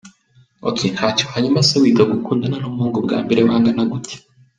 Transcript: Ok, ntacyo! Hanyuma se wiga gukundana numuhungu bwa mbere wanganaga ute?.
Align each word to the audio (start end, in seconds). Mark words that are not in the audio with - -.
Ok, 0.69 0.79
ntacyo! 0.95 1.25
Hanyuma 1.33 1.65
se 1.67 1.75
wiga 1.81 2.03
gukundana 2.13 2.55
numuhungu 2.59 2.97
bwa 3.05 3.17
mbere 3.25 3.41
wanganaga 3.47 3.93
ute?. 3.99 4.15